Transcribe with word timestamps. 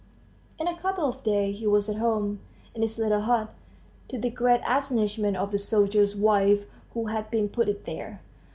In 0.57 0.67
a 0.67 0.79
couple 0.81 1.05
of 1.07 1.21
days 1.21 1.59
he 1.59 1.67
was 1.67 1.87
at 1.87 1.97
home, 1.97 2.39
in 2.73 2.81
his 2.81 2.97
little 2.97 3.21
hut, 3.21 3.53
to 4.07 4.17
the 4.17 4.31
great 4.31 4.61
astonishment 4.67 5.37
of 5.37 5.51
the 5.51 5.59
soldier's 5.59 6.15
wife 6.15 6.65
who 6.95 7.05
had 7.05 7.29
been 7.29 7.47
put 7.49 7.69
in 7.69 7.77
there. 7.85 8.19